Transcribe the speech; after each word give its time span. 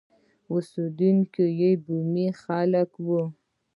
اوسېدونکي 0.51 1.45
یې 1.59 1.71
بومي 1.83 2.27
خلک 2.41 2.89
وو. 3.05 3.21